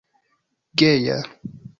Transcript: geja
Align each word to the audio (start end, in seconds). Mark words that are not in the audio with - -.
geja 0.79 1.19